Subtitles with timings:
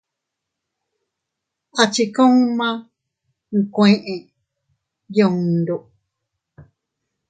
[1.81, 2.67] A chi kuma
[3.57, 4.15] nkuee
[5.15, 5.77] yundu.